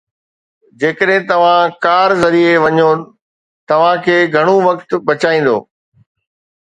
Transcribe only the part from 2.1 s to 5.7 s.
ذريعي وڃو، توهان کي گهڻو وقت بچائيندو.